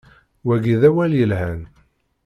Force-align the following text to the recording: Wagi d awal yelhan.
Wagi 0.47 0.75
d 0.81 0.83
awal 0.89 1.11
yelhan. 1.19 1.61